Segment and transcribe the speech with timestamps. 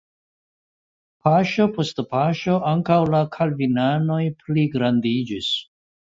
[1.25, 5.51] Paŝo post paŝo ankaŭ la kalvinanoj pligrandiĝis.